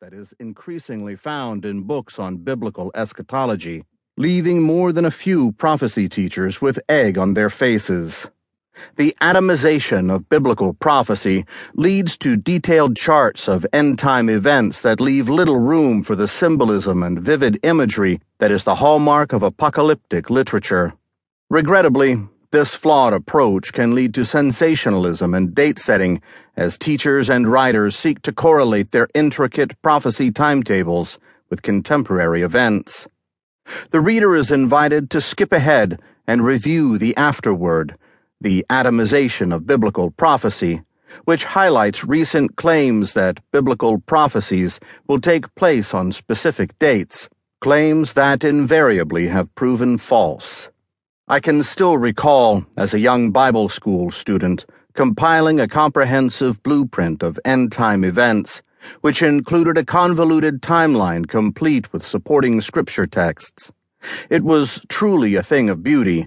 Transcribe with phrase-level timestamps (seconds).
[0.00, 3.84] that is increasingly found in books on biblical eschatology,
[4.16, 8.26] leaving more than a few prophecy teachers with egg on their faces.
[8.96, 11.44] The atomization of biblical prophecy
[11.74, 17.02] leads to detailed charts of end time events that leave little room for the symbolism
[17.02, 20.94] and vivid imagery that is the hallmark of apocalyptic literature.
[21.50, 22.20] Regrettably,
[22.52, 26.20] this flawed approach can lead to sensationalism and date setting
[26.56, 31.18] as teachers and writers seek to correlate their intricate prophecy timetables
[31.50, 33.08] with contemporary events.
[33.90, 37.96] The reader is invited to skip ahead and review the afterword,
[38.40, 40.82] the atomization of biblical prophecy,
[41.24, 47.28] which highlights recent claims that biblical prophecies will take place on specific dates,
[47.60, 50.68] claims that invariably have proven false.
[51.28, 57.38] I can still recall, as a young Bible school student, compiling a comprehensive blueprint of
[57.44, 58.60] end time events,
[59.02, 63.70] which included a convoluted timeline complete with supporting scripture texts.
[64.30, 66.26] It was truly a thing of beauty.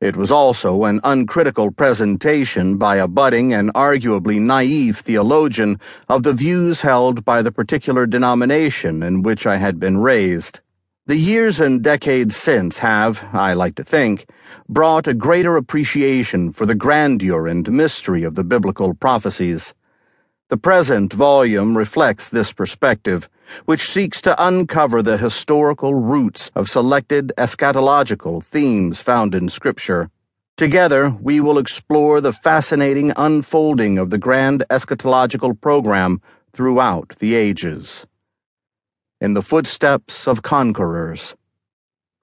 [0.00, 6.32] It was also an uncritical presentation by a budding and arguably naive theologian of the
[6.32, 10.60] views held by the particular denomination in which I had been raised.
[11.08, 14.28] The years and decades since have, I like to think,
[14.68, 19.72] brought a greater appreciation for the grandeur and mystery of the biblical prophecies.
[20.48, 23.28] The present volume reflects this perspective,
[23.66, 30.10] which seeks to uncover the historical roots of selected eschatological themes found in Scripture.
[30.56, 36.20] Together, we will explore the fascinating unfolding of the grand eschatological program
[36.52, 38.06] throughout the ages
[39.20, 41.34] in the footsteps of conquerors.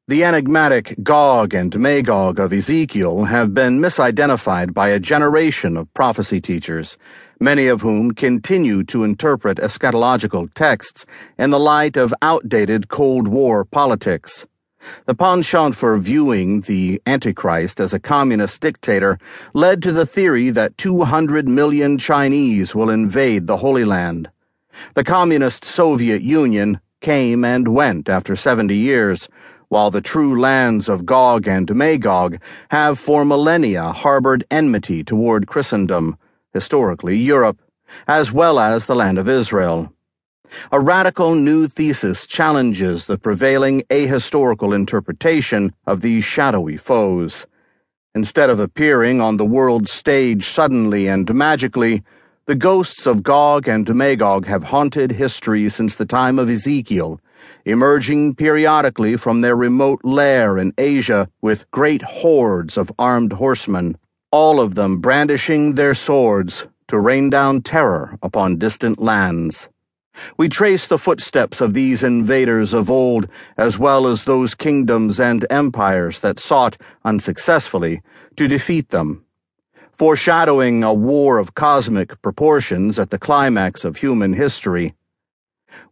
[0.07, 6.41] The enigmatic Gog and Magog of Ezekiel have been misidentified by a generation of prophecy
[6.41, 6.97] teachers,
[7.39, 11.05] many of whom continue to interpret eschatological texts
[11.37, 14.45] in the light of outdated Cold War politics.
[15.05, 19.17] The penchant for viewing the Antichrist as a communist dictator
[19.53, 24.29] led to the theory that 200 million Chinese will invade the Holy Land.
[24.95, 29.29] The Communist Soviet Union came and went after 70 years,
[29.67, 36.17] while the true lands of Gog and Magog have for millennia harbored enmity toward Christendom,
[36.53, 37.61] historically Europe,
[38.07, 39.93] as well as the land of Israel.
[40.71, 47.45] A radical new thesis challenges the prevailing ahistorical interpretation of these shadowy foes.
[48.15, 52.03] Instead of appearing on the world stage suddenly and magically,
[52.45, 57.21] the ghosts of Gog and Magog have haunted history since the time of Ezekiel,
[57.63, 63.97] emerging periodically from their remote lair in Asia with great hordes of armed horsemen,
[64.29, 69.69] all of them brandishing their swords to rain down terror upon distant lands.
[70.35, 75.45] We trace the footsteps of these invaders of old, as well as those kingdoms and
[75.49, 76.75] empires that sought,
[77.05, 78.01] unsuccessfully,
[78.35, 79.23] to defeat them
[79.97, 84.93] foreshadowing a war of cosmic proportions at the climax of human history.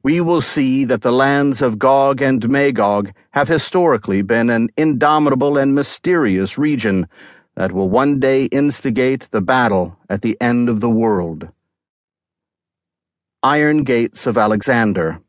[0.04, 5.58] We will see that the lands of Gog and Magog have historically been an indomitable
[5.58, 7.08] and mysterious region
[7.56, 11.50] that will one day instigate the battle at the end of the world.
[13.44, 15.20] Iron Gates of Alexander.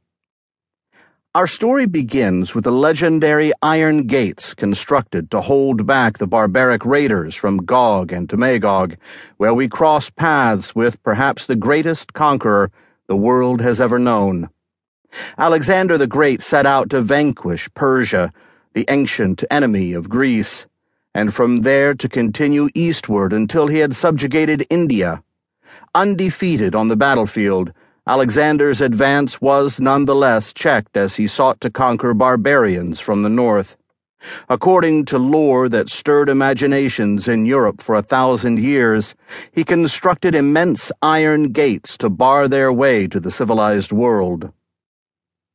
[1.34, 7.34] Our story begins with the legendary iron gates constructed to hold back the barbaric raiders
[7.34, 8.98] from Gog and Magog,
[9.38, 12.71] where we cross paths with perhaps the greatest conqueror
[13.06, 14.50] the world has ever known.
[15.38, 18.31] Alexander the Great set out to vanquish Persia,
[18.75, 20.66] the ancient enemy of Greece,
[21.15, 25.22] and from there to continue eastward until he had subjugated India.
[25.94, 27.72] Undefeated on the battlefield,
[28.05, 33.77] Alexander's advance was nonetheless checked as he sought to conquer barbarians from the north.
[34.49, 39.15] According to lore that stirred imaginations in Europe for a thousand years,
[39.53, 44.53] he constructed immense iron gates to bar their way to the civilized world.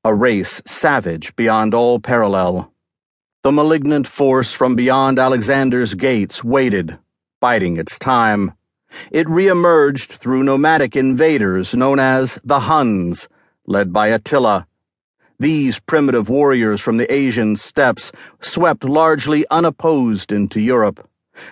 [0.06, 2.72] A race savage beyond all parallel.
[3.44, 6.98] The malignant force from beyond Alexander's gates waited,
[7.42, 8.54] biding its time.
[9.12, 13.28] It reemerged through nomadic invaders known as the Huns,
[13.66, 14.68] led by Attila.
[15.40, 18.12] These primitive warriors from the Asian steppes
[18.42, 21.08] swept largely unopposed into Europe.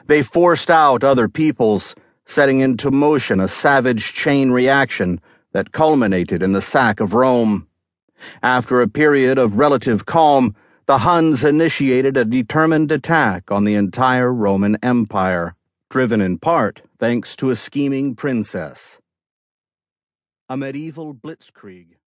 [0.07, 1.93] They forced out other peoples,
[2.25, 5.21] setting into motion a savage chain reaction
[5.51, 7.67] that culminated in the sack of Rome.
[8.41, 10.55] After a period of relative calm,
[10.88, 15.55] the Huns initiated a determined attack on the entire Roman Empire
[15.89, 18.97] driven in part thanks to a scheming princess.
[20.49, 21.97] A medieval blitzkrieg.